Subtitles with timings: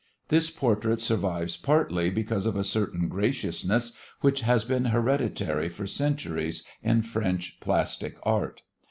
[0.29, 6.63] This portrait survives partly because of a certain graciousness which has been hereditary for centuries
[6.81, 8.63] in French plastic art.